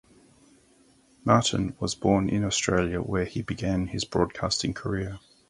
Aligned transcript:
Martin 1.23 1.75
was 1.79 1.93
born 1.93 2.27
in 2.27 2.43
Australia 2.43 2.99
where 3.01 3.23
he 3.25 3.43
began 3.43 3.85
his 3.85 4.03
broadcasting 4.03 4.73
career. 4.73 5.19